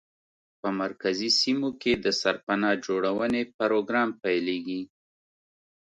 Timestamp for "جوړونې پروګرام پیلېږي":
2.85-4.81